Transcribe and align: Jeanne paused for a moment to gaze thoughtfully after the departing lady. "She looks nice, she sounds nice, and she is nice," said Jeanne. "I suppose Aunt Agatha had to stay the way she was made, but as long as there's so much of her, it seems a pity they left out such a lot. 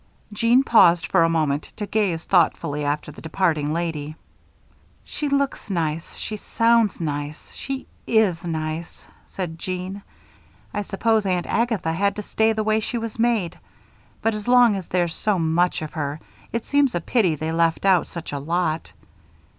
Jeanne 0.33 0.63
paused 0.63 1.05
for 1.05 1.21
a 1.23 1.29
moment 1.29 1.71
to 1.75 1.85
gaze 1.85 2.23
thoughtfully 2.23 2.83
after 2.83 3.11
the 3.11 3.21
departing 3.21 3.71
lady. 3.71 4.15
"She 5.03 5.29
looks 5.29 5.69
nice, 5.69 6.15
she 6.17 6.37
sounds 6.37 6.99
nice, 6.99 7.51
and 7.51 7.57
she 7.59 7.87
is 8.07 8.43
nice," 8.43 9.05
said 9.27 9.59
Jeanne. 9.59 10.01
"I 10.73 10.81
suppose 10.81 11.27
Aunt 11.27 11.45
Agatha 11.45 11.93
had 11.93 12.15
to 12.15 12.23
stay 12.23 12.51
the 12.51 12.63
way 12.63 12.79
she 12.79 12.97
was 12.97 13.19
made, 13.19 13.59
but 14.23 14.33
as 14.33 14.47
long 14.47 14.75
as 14.75 14.87
there's 14.87 15.13
so 15.13 15.37
much 15.37 15.83
of 15.83 15.93
her, 15.93 16.19
it 16.51 16.65
seems 16.65 16.95
a 16.95 16.99
pity 16.99 17.35
they 17.35 17.51
left 17.51 17.85
out 17.85 18.07
such 18.07 18.33
a 18.33 18.39
lot. 18.39 18.93